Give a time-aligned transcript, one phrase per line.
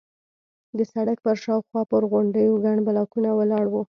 [0.77, 3.81] د سړک پر شاوخوا پر غونډیو ګڼ بلاکونه ولاړ وو.